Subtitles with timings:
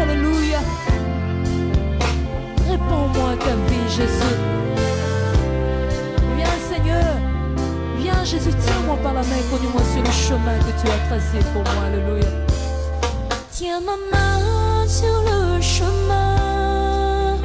[0.00, 0.58] Alléluia.
[2.68, 4.38] Réponds-moi ta vie, Jésus.
[6.36, 7.14] Viens, Seigneur.
[7.98, 11.62] Viens, Jésus, tiens-moi par la main, conduis-moi sur le chemin que tu as tracé pour
[11.62, 11.84] moi.
[11.86, 12.30] Alléluia.
[13.52, 17.36] Tiens ma main sur le chemin.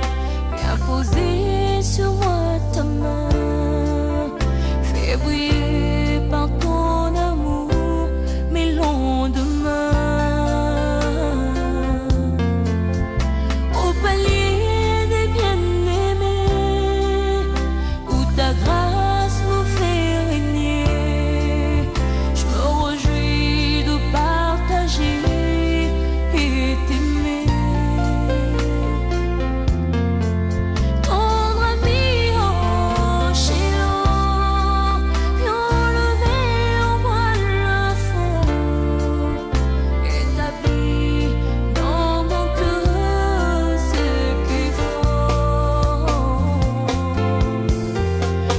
[0.57, 3.29] Viens poser sur moi ta main.
[4.81, 5.62] Fais briller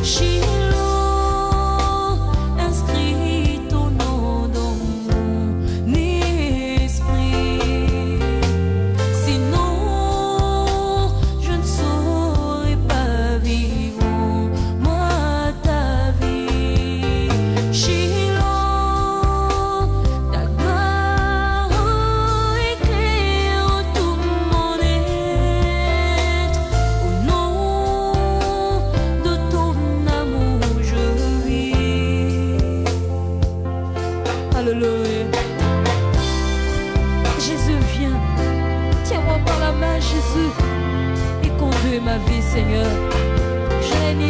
[0.04, 0.63] She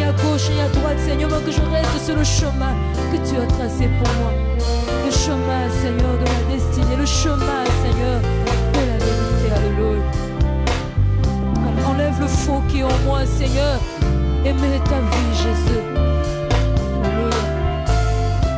[0.05, 2.73] à gauche ni à droite, Seigneur, mais que je reste sur le chemin
[3.11, 4.31] que tu as tracé pour moi.
[5.05, 6.95] Le chemin, Seigneur, de la destinée.
[6.97, 8.19] Le chemin, Seigneur,
[8.73, 9.47] de la vérité.
[9.55, 10.03] Alléluia.
[11.87, 13.79] Enlève le faux qui est en moi, Seigneur.
[14.45, 15.83] Et mets ta vie, Jésus.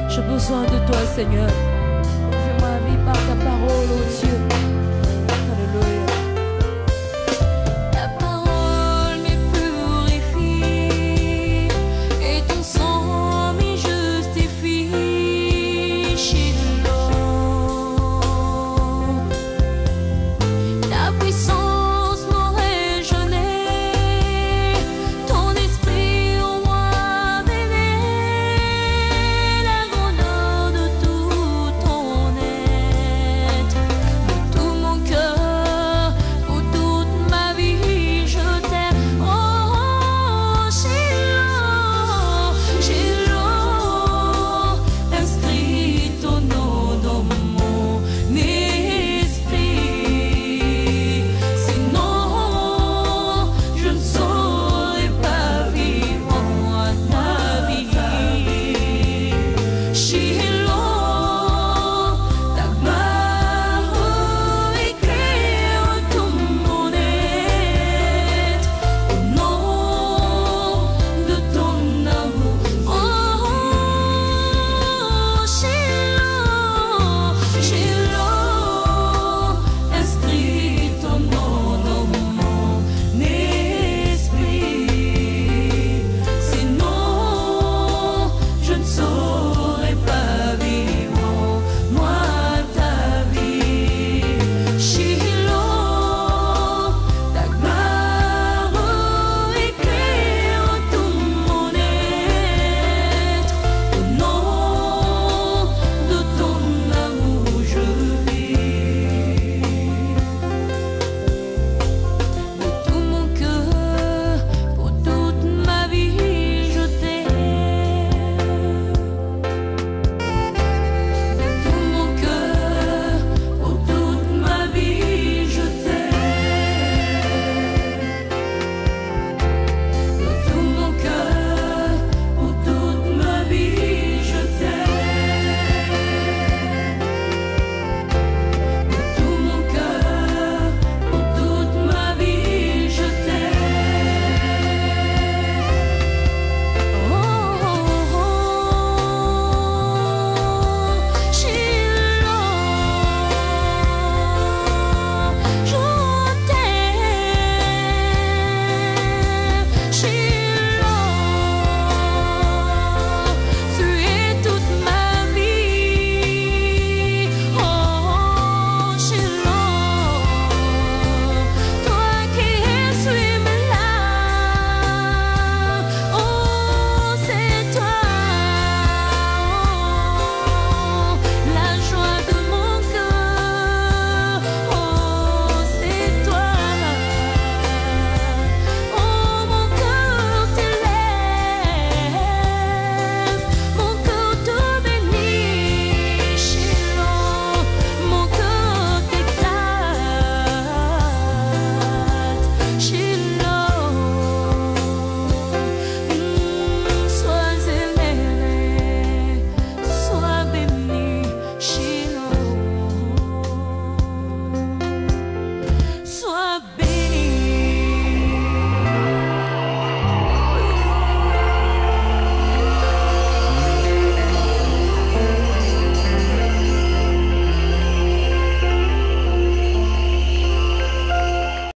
[0.09, 1.50] J'ai besoin de toi, Seigneur.